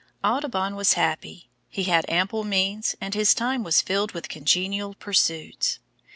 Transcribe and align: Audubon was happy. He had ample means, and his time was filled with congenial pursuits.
Audubon 0.23 0.75
was 0.75 0.93
happy. 0.93 1.47
He 1.69 1.83
had 1.83 2.09
ample 2.09 2.43
means, 2.43 2.95
and 2.99 3.13
his 3.13 3.35
time 3.35 3.63
was 3.63 3.81
filled 3.83 4.13
with 4.13 4.29
congenial 4.29 4.95
pursuits. 4.95 5.77